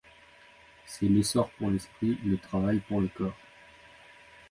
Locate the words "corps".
3.09-3.37